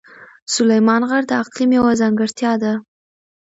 سلیمان 0.53 1.01
غر 1.09 1.23
د 1.27 1.31
اقلیم 1.43 1.69
یوه 1.77 1.91
ځانګړتیا 2.01 2.51
ده. 2.63 2.73